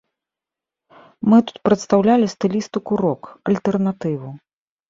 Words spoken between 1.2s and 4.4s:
Мы тут прадстаўлялі стылістыку рок, альтэрнатыву.